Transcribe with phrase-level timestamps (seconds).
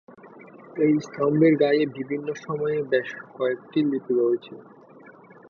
[0.75, 4.53] এই স্তম্ভের গায়ে বিভিন্ন সময়ের বেশ কয়েকটি লিপি রয়েছে।